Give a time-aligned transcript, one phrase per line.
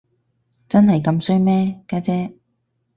[0.67, 2.33] 真係咁衰咩，家姐？